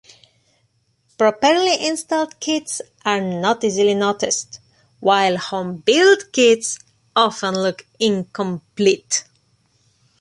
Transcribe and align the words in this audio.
Properly 1.19 1.85
installed 1.85 2.39
kits 2.39 2.81
are 3.05 3.21
not 3.21 3.63
easily 3.63 3.93
noticed, 3.93 4.59
while 4.99 5.37
home 5.37 5.77
built 5.85 6.31
kits 6.33 6.79
often 7.15 7.53
look 7.53 7.85
incomplete. 7.99 9.25